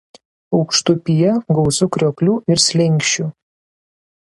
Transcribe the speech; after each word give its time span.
Aukštupyje 0.59 1.35
gausu 1.59 1.89
krioklių 1.97 2.39
ir 2.55 2.65
slenksčių. 2.65 3.31